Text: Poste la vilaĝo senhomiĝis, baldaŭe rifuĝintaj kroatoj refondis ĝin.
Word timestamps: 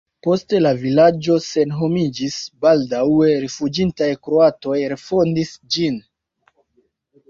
Poste 0.27 0.61
la 0.61 0.69
vilaĝo 0.85 1.35
senhomiĝis, 1.47 2.39
baldaŭe 2.67 3.31
rifuĝintaj 3.45 4.11
kroatoj 4.27 4.83
refondis 4.97 5.57
ĝin. 5.79 6.07